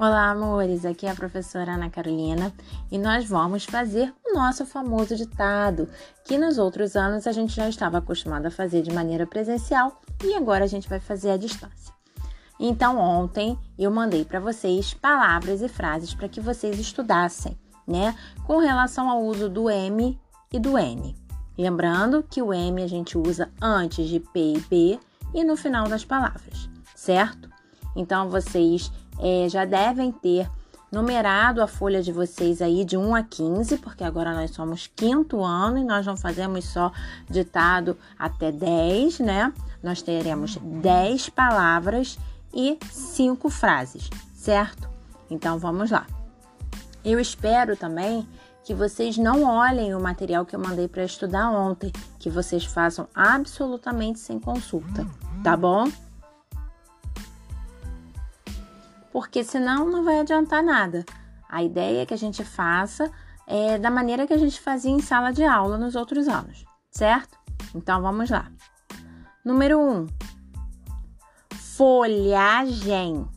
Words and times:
Olá, 0.00 0.30
amores! 0.30 0.86
Aqui 0.86 1.04
é 1.04 1.10
a 1.10 1.14
professora 1.14 1.74
Ana 1.74 1.90
Carolina 1.90 2.50
e 2.90 2.96
nós 2.96 3.28
vamos 3.28 3.66
fazer 3.66 4.14
o 4.24 4.34
nosso 4.34 4.64
famoso 4.64 5.14
ditado, 5.14 5.86
que 6.24 6.38
nos 6.38 6.56
outros 6.56 6.96
anos 6.96 7.26
a 7.26 7.32
gente 7.32 7.54
já 7.54 7.68
estava 7.68 7.98
acostumado 7.98 8.46
a 8.46 8.50
fazer 8.50 8.80
de 8.80 8.90
maneira 8.90 9.26
presencial 9.26 10.00
e 10.24 10.34
agora 10.34 10.64
a 10.64 10.66
gente 10.66 10.88
vai 10.88 10.98
fazer 10.98 11.32
à 11.32 11.36
distância. 11.36 11.92
Então, 12.58 12.96
ontem 12.96 13.58
eu 13.78 13.90
mandei 13.90 14.24
para 14.24 14.40
vocês 14.40 14.94
palavras 14.94 15.60
e 15.60 15.68
frases 15.68 16.14
para 16.14 16.30
que 16.30 16.40
vocês 16.40 16.78
estudassem, 16.78 17.54
né, 17.86 18.16
com 18.46 18.56
relação 18.56 19.10
ao 19.10 19.22
uso 19.22 19.50
do 19.50 19.68
M 19.68 20.18
e 20.50 20.58
do 20.58 20.78
N. 20.78 21.14
Lembrando 21.58 22.22
que 22.22 22.40
o 22.40 22.54
M 22.54 22.82
a 22.82 22.88
gente 22.88 23.18
usa 23.18 23.50
antes 23.60 24.08
de 24.08 24.18
P 24.18 24.54
e 24.54 24.60
B 24.60 25.00
e 25.34 25.44
no 25.44 25.58
final 25.58 25.86
das 25.90 26.06
palavras, 26.06 26.70
certo? 26.94 27.50
Então, 27.94 28.30
vocês 28.30 28.90
é, 29.20 29.48
já 29.48 29.64
devem 29.64 30.10
ter 30.10 30.48
numerado 30.90 31.62
a 31.62 31.66
folha 31.66 32.02
de 32.02 32.10
vocês 32.10 32.60
aí 32.60 32.84
de 32.84 32.96
1 32.96 33.14
a 33.14 33.22
15, 33.22 33.78
porque 33.78 34.02
agora 34.02 34.34
nós 34.34 34.50
somos 34.50 34.90
quinto 34.94 35.42
ano 35.42 35.78
e 35.78 35.84
nós 35.84 36.04
não 36.04 36.16
fazemos 36.16 36.64
só 36.64 36.90
ditado 37.28 37.96
até 38.18 38.50
10, 38.50 39.20
né? 39.20 39.52
Nós 39.82 40.02
teremos 40.02 40.56
10 40.56 41.28
palavras 41.30 42.18
e 42.52 42.76
5 42.90 43.48
frases, 43.48 44.10
certo? 44.34 44.90
Então 45.30 45.58
vamos 45.58 45.90
lá. 45.90 46.06
Eu 47.04 47.20
espero 47.20 47.76
também 47.76 48.26
que 48.64 48.74
vocês 48.74 49.16
não 49.16 49.44
olhem 49.44 49.94
o 49.94 50.00
material 50.00 50.44
que 50.44 50.54
eu 50.54 50.60
mandei 50.60 50.86
para 50.86 51.04
estudar 51.04 51.50
ontem, 51.50 51.92
que 52.18 52.28
vocês 52.28 52.64
façam 52.64 53.08
absolutamente 53.14 54.18
sem 54.18 54.38
consulta, 54.38 55.06
tá 55.42 55.56
bom? 55.56 55.90
Porque 59.12 59.42
senão 59.44 59.88
não 59.88 60.04
vai 60.04 60.20
adiantar 60.20 60.62
nada. 60.62 61.04
A 61.48 61.62
ideia 61.62 62.02
é 62.02 62.06
que 62.06 62.14
a 62.14 62.18
gente 62.18 62.44
faça 62.44 63.10
é 63.46 63.78
da 63.78 63.90
maneira 63.90 64.26
que 64.26 64.32
a 64.32 64.38
gente 64.38 64.60
fazia 64.60 64.92
em 64.92 65.00
sala 65.00 65.32
de 65.32 65.44
aula 65.44 65.76
nos 65.76 65.96
outros 65.96 66.28
anos, 66.28 66.64
certo? 66.90 67.36
Então 67.74 68.00
vamos 68.00 68.30
lá. 68.30 68.50
Número 69.44 69.78
1. 69.80 69.90
Um, 69.90 70.06
folhagem. 71.76 73.28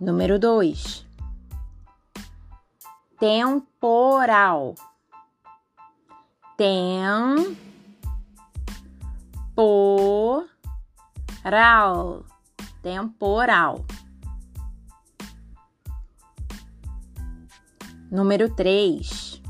Número 0.00 0.38
2. 0.38 1.06
Temporal 3.18 4.74
temporal, 6.60 7.46
temporal. 12.82 13.86
Número 18.10 18.54
três, 18.54 19.40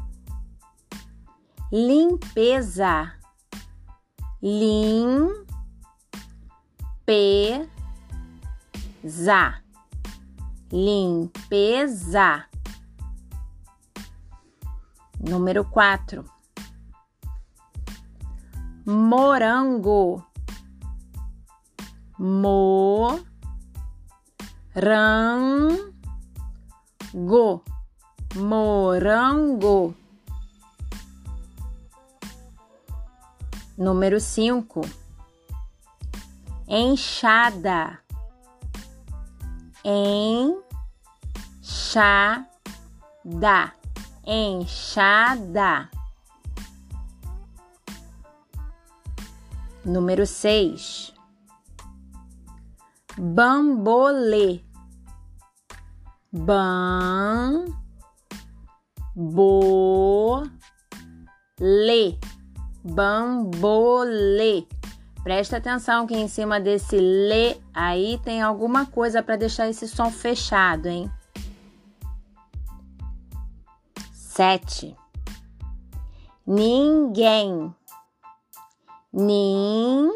limpeza, 1.72 3.12
limpeza, 4.41 5.11
limpeza. 10.70 12.47
Número 15.19 15.65
quatro 15.65 16.25
morango, 18.86 20.24
morango, 22.18 23.04
morango. 28.34 29.94
Número 33.76 34.20
cinco, 34.20 34.82
enxada, 36.69 38.00
enxada, 39.82 40.54
enxada. 44.26 45.90
Número 49.84 50.26
6. 50.26 51.14
Bambolê. 53.18 54.60
Bam. 56.32 57.64
Bo. 59.14 60.42
Lê. 61.58 62.19
Bambolê. 62.84 64.66
Presta 65.22 65.58
atenção 65.58 66.06
que 66.06 66.16
em 66.16 66.28
cima 66.28 66.58
desse 66.58 66.96
lê 66.98 67.58
aí 67.74 68.19
tem 68.24 68.40
alguma 68.40 68.86
coisa 68.86 69.22
para 69.22 69.36
deixar 69.36 69.69
esse 69.69 69.86
som 69.86 70.10
fechado, 70.10 70.88
hein? 70.88 71.10
7. 74.12 74.96
Ninguém 76.46 77.74
ninguém. 79.12 80.12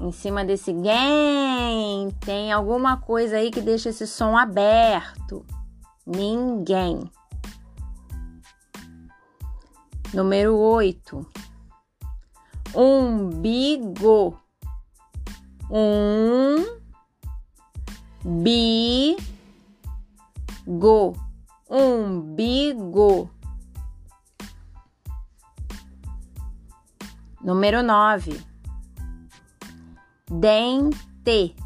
Em 0.00 0.10
cima 0.10 0.44
desse 0.44 0.72
game 0.72 2.12
tem 2.24 2.50
alguma 2.52 2.96
coisa 2.96 3.36
aí 3.36 3.50
que 3.50 3.60
deixa 3.60 3.90
esse 3.90 4.06
som 4.06 4.36
aberto. 4.36 5.46
Ninguém. 6.06 7.08
Número 10.12 10.56
8. 10.56 11.26
Umbigo. 12.74 14.36
Um 15.70 16.82
bigo. 18.24 19.16
Umbigo. 21.70 23.30
Número 27.42 27.82
9. 27.82 28.40
Dente. 30.30 31.56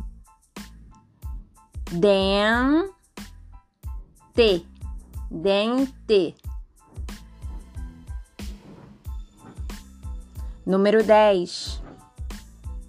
Dente. 1.93 2.97
Dente. 5.31 6.35
Número 10.65 11.05
10. 11.05 11.83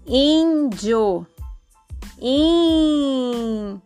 Índio. 0.08 1.28
Índio. 2.20 3.82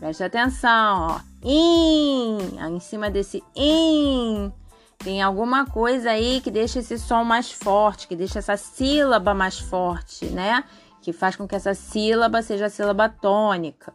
Preste 0.00 0.24
atenção, 0.24 1.08
ó. 1.10 1.20
In, 1.44 2.38
em 2.58 2.80
cima 2.80 3.10
desse 3.10 3.42
in 3.54 4.52
tem 5.02 5.20
alguma 5.20 5.66
coisa 5.66 6.10
aí 6.10 6.40
que 6.40 6.50
deixa 6.50 6.78
esse 6.78 6.98
som 6.98 7.24
mais 7.24 7.50
forte, 7.50 8.06
que 8.06 8.14
deixa 8.14 8.38
essa 8.38 8.56
sílaba 8.56 9.34
mais 9.34 9.58
forte, 9.58 10.26
né? 10.26 10.62
Que 11.00 11.12
faz 11.12 11.34
com 11.34 11.46
que 11.46 11.56
essa 11.56 11.74
sílaba 11.74 12.40
seja 12.40 12.66
a 12.66 12.70
sílaba 12.70 13.08
tônica. 13.08 13.92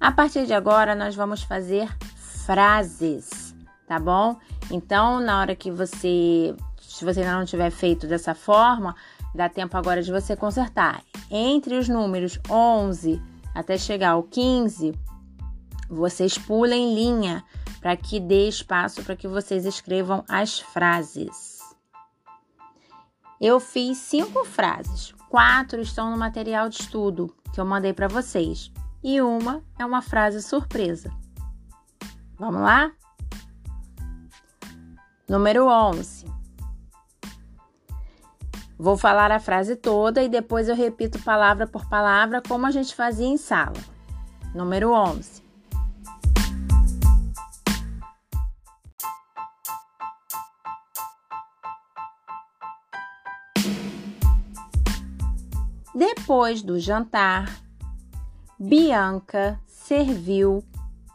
A 0.00 0.12
partir 0.12 0.46
de 0.46 0.54
agora, 0.54 0.94
nós 0.94 1.14
vamos 1.14 1.42
fazer 1.42 1.88
frases, 2.16 3.54
tá 3.86 3.98
bom? 3.98 4.38
Então, 4.70 5.20
na 5.20 5.40
hora 5.40 5.54
que 5.54 5.70
você, 5.70 6.54
se 6.80 7.04
você 7.04 7.20
ainda 7.20 7.36
não 7.36 7.44
tiver 7.44 7.70
feito 7.70 8.06
dessa 8.06 8.34
forma, 8.34 8.96
dá 9.34 9.48
tempo 9.48 9.76
agora 9.76 10.02
de 10.02 10.10
você 10.10 10.34
consertar. 10.34 11.02
Entre 11.30 11.76
os 11.76 11.88
números 11.88 12.38
11 12.48 13.20
até 13.54 13.76
chegar 13.76 14.10
ao 14.10 14.22
15, 14.22 14.94
vocês 15.88 16.36
pulem 16.36 16.94
linha 16.94 17.44
para 17.80 17.96
que 17.96 18.20
dê 18.20 18.48
espaço 18.48 19.02
para 19.02 19.16
que 19.16 19.26
vocês 19.26 19.64
escrevam 19.64 20.24
as 20.28 20.60
frases. 20.60 21.58
Eu 23.40 23.60
fiz 23.60 23.98
cinco 23.98 24.44
frases, 24.44 25.12
quatro 25.28 25.80
estão 25.80 26.10
no 26.10 26.16
material 26.16 26.68
de 26.68 26.80
estudo 26.82 27.34
que 27.52 27.60
eu 27.60 27.64
mandei 27.64 27.92
para 27.92 28.08
vocês 28.08 28.72
e 29.02 29.20
uma 29.20 29.62
é 29.78 29.84
uma 29.84 30.02
frase 30.02 30.42
surpresa. 30.42 31.10
Vamos 32.36 32.60
lá? 32.60 32.92
Número 35.28 35.66
11. 35.66 36.26
Vou 38.78 38.96
falar 38.96 39.32
a 39.32 39.40
frase 39.40 39.76
toda 39.76 40.22
e 40.22 40.28
depois 40.28 40.68
eu 40.68 40.74
repito 40.74 41.18
palavra 41.22 41.66
por 41.66 41.88
palavra 41.88 42.40
como 42.40 42.64
a 42.66 42.70
gente 42.70 42.94
fazia 42.94 43.26
em 43.26 43.36
sala. 43.36 43.76
Número 44.54 44.92
11. 44.92 45.47
Depois 55.94 56.62
do 56.62 56.78
jantar, 56.78 57.50
Bianca 58.58 59.60
serviu 59.66 60.62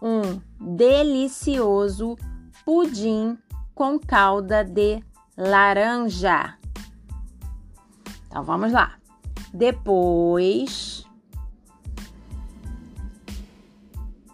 um 0.02 0.42
delicioso 0.76 2.18
pudim 2.66 3.38
com 3.76 4.00
calda 4.00 4.64
de 4.64 5.04
laranja. 5.38 6.58
Então 8.28 8.44
vamos 8.44 8.72
lá. 8.72 8.98
Depois 9.54 11.06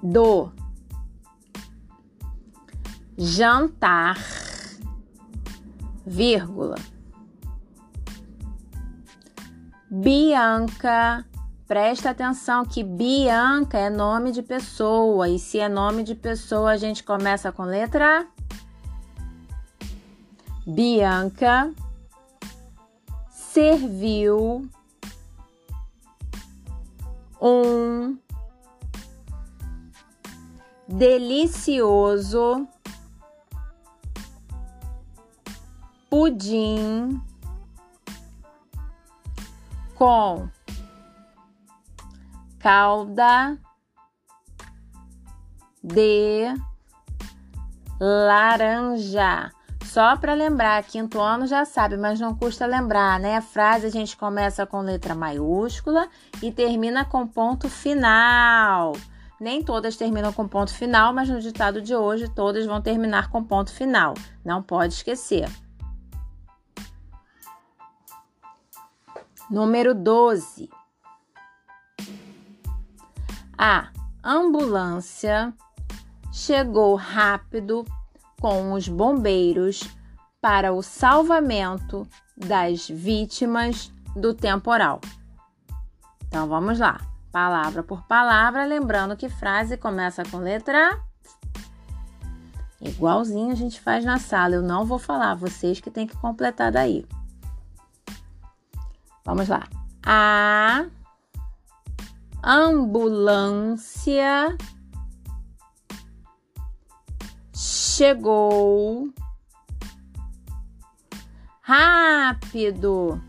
do 0.01 0.51
jantar, 3.18 4.18
vírgula. 6.06 6.75
Bianca, 9.91 11.25
presta 11.68 12.12
atenção 12.12 12.63
que 12.63 12.83
Bianca 12.83 13.75
é 13.75 13.89
nome 13.89 14.31
de 14.31 14.44
pessoa 14.44 15.27
e 15.27 15.39
se 15.39 15.57
é 15.57 15.68
nome 15.68 16.03
de 16.03 16.13
pessoa 16.13 16.69
a 16.69 16.77
gente 16.77 17.03
começa 17.03 17.51
com 17.51 17.63
letra. 17.63 18.27
Bianca 20.68 21.74
serviu 23.31 24.69
um 27.42 28.15
delicioso 30.88 32.68
pudim 36.12 37.19
com 40.00 40.50
calda 42.57 43.57
de 45.84 46.46
laranja. 48.00 49.51
Só 49.84 50.16
para 50.16 50.34
lembrar, 50.34 50.81
quinto 50.84 51.19
ano 51.19 51.46
já 51.46 51.66
sabe, 51.66 51.98
mas 51.98 52.18
não 52.18 52.34
custa 52.34 52.66
lembrar, 52.66 53.19
né? 53.19 53.36
A 53.36 53.42
frase 53.42 53.88
a 53.88 53.90
gente 53.90 54.16
começa 54.16 54.66
com 54.66 54.80
letra 54.80 55.13
maiúscula 55.13 56.07
e 56.42 56.50
termina 56.50 57.04
com 57.04 57.28
ponto 57.28 57.68
final. 57.68 58.94
Nem 59.38 59.62
todas 59.62 59.98
terminam 59.98 60.31
com 60.31 60.48
ponto 60.48 60.74
final, 60.74 61.12
mas 61.12 61.28
no 61.28 61.42
ditado 61.42 61.81
de 61.81 61.94
hoje 61.94 62.30
todas 62.30 62.66
vão 62.66 62.81
terminar 62.81 63.30
com 63.30 63.44
ponto 63.44 63.74
final. 63.74 64.13
Não 64.45 64.63
pode 64.63 64.94
esquecer. 64.94 65.50
Número 69.50 69.96
12. 69.96 70.69
A 73.57 73.90
ambulância 74.24 75.51
chegou 76.31 76.96
rápido 76.96 77.84
com 78.40 78.74
os 78.74 78.88
bombeiros 78.88 79.90
para 80.40 80.72
o 80.72 80.84
salvamento 80.84 82.07
das 82.38 82.88
vítimas 82.88 83.92
do 84.16 84.36
temporal. 84.36 85.01
Então 86.28 86.48
vamos 86.48 86.78
lá, 86.78 87.02
palavra 87.31 87.81
por 87.81 88.04
palavra, 88.04 88.66
lembrando 88.66 89.18
que 89.18 89.30
frase 89.30 89.75
começa 89.78 90.24
com 90.25 90.38
letra 90.38 90.94
A. 90.94 91.00
Igualzinho 92.80 93.52
a 93.52 93.56
gente 93.56 93.81
faz 93.81 94.06
na 94.06 94.19
sala, 94.19 94.54
eu 94.54 94.62
não 94.62 94.86
vou 94.86 95.00
falar, 95.00 95.34
vocês 95.34 95.80
que 95.80 95.90
têm 95.90 96.06
que 96.06 96.16
completar 96.18 96.72
daí. 96.72 97.04
Vamos 99.30 99.48
lá. 99.48 99.62
A 100.02 100.88
ambulância 102.44 104.58
chegou 107.54 109.14
rápido 111.62 113.22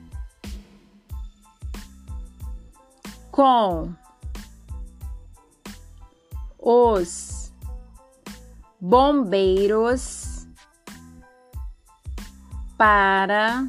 com 3.30 3.94
os 6.58 7.52
bombeiros 8.80 10.48
para 12.78 13.68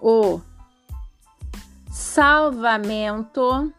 o 0.00 0.40
salvamento 1.90 3.72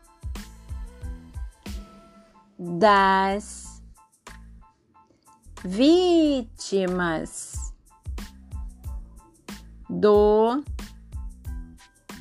das 2.58 3.82
vítimas 5.64 7.74
do 9.90 10.64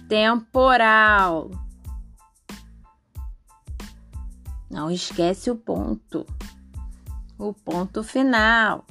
temporal. 0.09 1.51
Não 4.71 4.91
esquece 4.91 5.51
o 5.51 5.57
ponto, 5.57 6.27
o 7.39 7.53
ponto 7.53 8.03
final. 8.03 8.85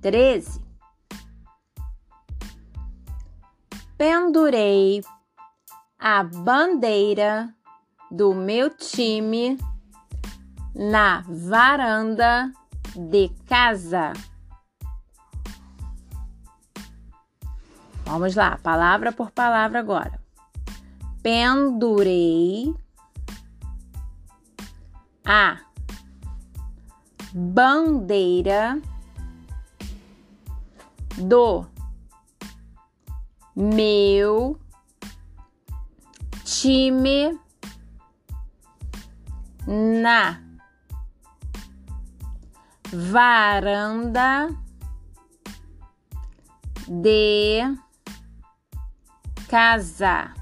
13. 0.00 0.71
Pendurei 4.02 5.00
a 5.96 6.24
bandeira 6.24 7.54
do 8.10 8.34
meu 8.34 8.68
time 8.68 9.56
na 10.74 11.22
varanda 11.28 12.50
de 12.96 13.28
casa. 13.46 14.12
Vamos 18.04 18.34
lá, 18.34 18.58
palavra 18.60 19.12
por 19.12 19.30
palavra 19.30 19.78
agora. 19.78 20.20
Pendurei 21.22 22.74
a 25.24 25.60
bandeira 27.32 28.82
do 31.18 31.71
meu 33.54 34.58
time 36.44 37.38
na 39.66 40.40
varanda 42.92 44.48
de 46.88 47.60
casa. 49.48 50.34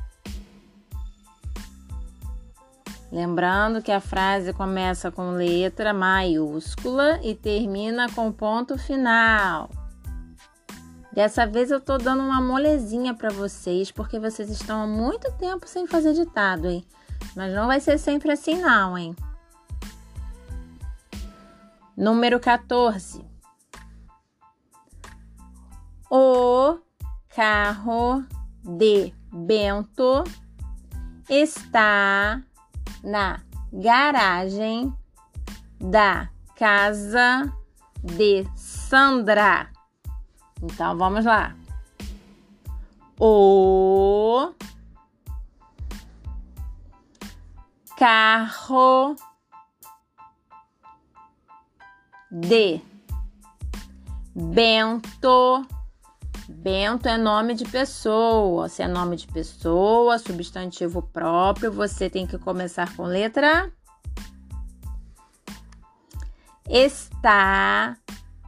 Lembrando 3.13 3.83
que 3.83 3.91
a 3.91 4.01
frase 4.01 4.53
começa 4.53 5.11
com 5.11 5.33
letra 5.33 5.93
maiúscula 5.93 7.19
e 7.25 7.35
termina 7.35 8.09
com 8.13 8.31
ponto 8.31 8.79
final. 8.79 9.69
Dessa 11.13 11.45
vez 11.45 11.71
eu 11.71 11.81
tô 11.81 11.99
dando 11.99 12.23
uma 12.23 12.41
molezinha 12.41 13.13
para 13.13 13.31
vocês, 13.31 13.91
porque 13.91 14.19
vocês 14.19 14.49
estão 14.49 14.83
há 14.83 14.87
muito 14.87 15.31
tempo 15.33 15.67
sem 15.67 15.87
fazer 15.87 16.13
ditado, 16.15 16.69
hein? 16.69 16.87
Mas 17.35 17.53
não 17.53 17.67
vai 17.67 17.81
ser 17.81 17.99
sempre 17.99 18.31
assim 18.31 18.61
não, 18.61 18.97
hein? 18.97 19.15
Número 21.97 22.39
14. 22.39 23.25
O 26.09 26.79
carro 27.35 28.25
de 28.65 29.13
Bento 29.33 30.25
está 31.29 32.43
na 33.03 33.41
garagem 33.73 34.93
da 35.81 36.29
casa 36.57 37.53
de 38.03 38.45
Sandra. 38.57 39.71
Então 40.63 40.97
vamos 40.97 41.25
lá. 41.25 41.55
O 43.19 44.53
carro 47.97 49.15
de 52.31 52.81
Bento. 54.35 55.67
Bento 56.49 57.09
é 57.09 57.17
nome 57.17 57.55
de 57.55 57.65
pessoa. 57.65 58.69
Se 58.69 58.83
é 58.83 58.89
nome 58.89 59.17
de 59.17 59.27
pessoa, 59.27 60.19
substantivo 60.19 61.03
próprio, 61.03 61.71
você 61.71 62.09
tem 62.09 62.27
que 62.27 62.39
começar 62.39 62.95
com 62.97 63.05
letra 63.05 63.73
Está. 66.73 67.97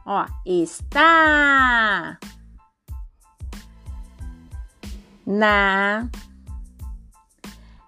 Ó, 0.05 0.25
está. 0.45 2.19
na 5.25 6.09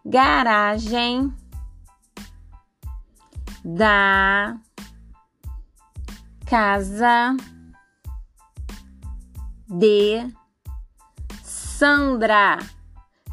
garagem 0.06 1.34
da 3.64 4.58
casa 6.46 7.36
de 9.68 10.32
Sandra. 11.44 12.60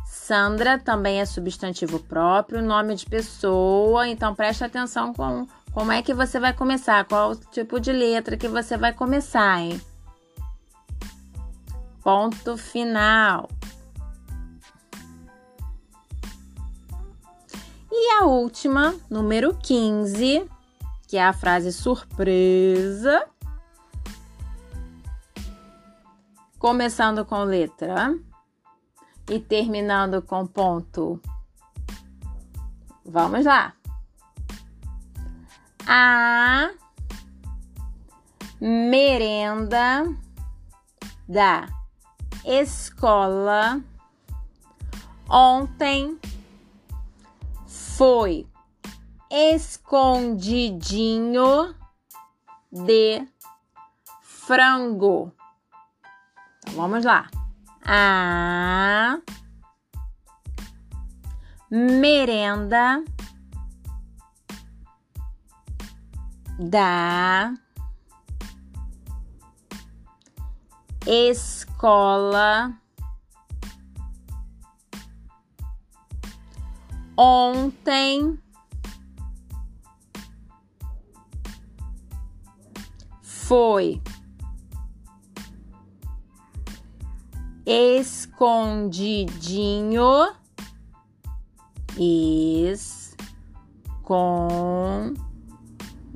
Sandra 0.07 0.79
também 0.79 1.21
é 1.21 1.27
substantivo 1.27 1.99
próprio, 2.01 2.63
nome 2.63 2.95
de 2.95 3.05
pessoa, 3.07 4.09
então 4.09 4.35
preste 4.35 4.65
atenção 4.65 5.13
com 5.13 5.47
como 5.73 5.91
é 5.91 6.03
que 6.03 6.13
você 6.13 6.39
vai 6.39 6.53
começar, 6.53 7.05
qual 7.07 7.35
tipo 7.35 7.81
de 7.81 7.93
letra 7.93 8.37
que 8.37 8.47
você 8.47 8.77
vai 8.77 8.93
começar, 8.93 9.61
hein? 9.61 9.81
Ponto 12.03 12.57
final. 12.57 13.49
E 17.91 18.11
a 18.21 18.25
última, 18.25 18.95
número 19.09 19.55
15, 19.55 20.49
que 21.07 21.17
é 21.17 21.25
a 21.25 21.33
frase 21.33 21.73
surpresa. 21.73 23.27
Começando 26.59 27.25
com 27.25 27.45
letra 27.45 28.19
e 29.29 29.39
terminando 29.39 30.21
com 30.23 30.47
ponto. 30.47 31.21
Vamos 33.05 33.45
lá. 33.45 33.75
A 35.87 36.71
merenda 38.61 40.05
da 41.29 41.67
escola 42.45 43.81
ontem 45.29 46.19
foi 47.67 48.47
escondidinho 49.31 51.75
de 52.71 53.27
frango. 54.21 55.33
Então, 56.59 56.75
vamos 56.75 57.05
lá. 57.05 57.31
A 57.85 59.19
merenda 61.71 63.03
da 66.59 67.55
escola 71.07 72.77
ontem. 77.17 78.39
Foi 83.23 84.01
escondidinho 87.67 90.35
escondidinho 91.99 93.17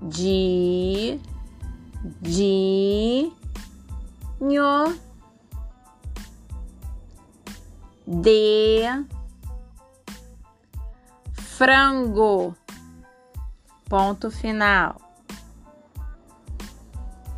de 0.01 1.19
frango. 11.57 12.55
Ponto 13.89 14.31
final. 14.31 15.01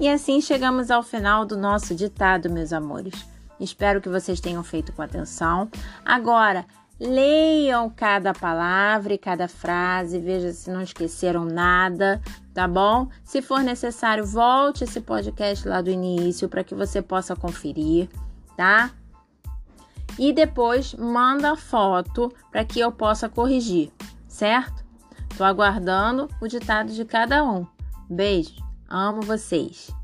E 0.01 0.09
assim 0.09 0.41
chegamos 0.41 0.91
ao 0.91 1.03
final 1.03 1.45
do 1.45 1.57
nosso 1.57 1.95
ditado, 1.95 2.51
meus 2.51 2.73
amores. 2.73 3.27
Espero 3.61 4.01
que 4.01 4.09
vocês 4.09 4.41
tenham 4.41 4.63
feito 4.63 4.93
com 4.93 5.03
atenção. 5.03 5.69
Agora, 6.05 6.65
leiam 6.99 7.89
cada 7.91 8.33
palavra 8.33 9.15
e 9.15 9.19
cada 9.19 9.47
frase, 9.47 10.19
veja 10.19 10.53
se 10.53 10.71
não 10.71 10.83
esqueceram 10.83 11.45
nada, 11.45 12.21
tá 12.53 12.67
bom? 12.67 13.09
Se 13.25 13.41
for 13.41 13.61
necessário, 13.61 14.27
volte 14.27 14.85
esse 14.85 15.01
podcast 15.01 15.69
lá 15.69 15.81
do 15.81 15.91
início 15.91 16.49
para 16.49 16.65
que 16.65 16.75
você 16.75 17.01
possa 17.01 17.37
conferir, 17.37 18.09
tá? 18.57 18.91
E 20.19 20.33
depois 20.33 20.95
manda 20.95 21.55
foto 21.55 22.33
para 22.51 22.65
que 22.65 22.81
eu 22.81 22.91
possa 22.91 23.29
corrigir, 23.29 23.93
certo? 24.27 24.85
Tô 25.37 25.45
aguardando 25.45 26.29
o 26.41 26.49
ditado 26.49 26.93
de 26.93 27.05
cada 27.05 27.45
um. 27.45 27.65
Beijo, 28.11 28.57
amo 28.89 29.23
vocês. 29.23 29.98